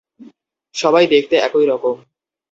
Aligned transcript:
সবাই 0.75 1.05
দেখতে 1.07 1.35
একই 1.37 1.65
রকম। 1.65 1.95